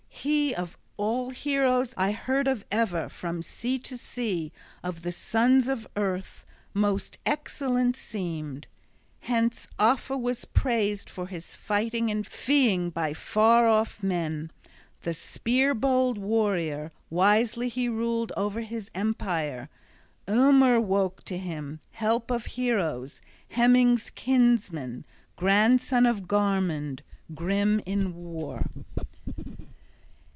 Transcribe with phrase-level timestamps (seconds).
[0.23, 4.51] He, of all heroes I heard of ever from sea to sea,
[4.83, 8.67] of the sons of earth, most excellent seemed.
[9.21, 14.51] Hence Offa was praised for his fighting and feeing by far off men,
[15.01, 19.69] the spear bold warrior; wisely he ruled over his empire.
[20.27, 25.03] Eomer woke to him, help of heroes, Hemming's kinsman,
[25.35, 26.99] Grandson of Garmund,
[27.33, 28.67] grim in war.